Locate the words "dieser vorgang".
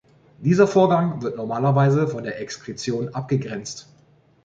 0.39-1.21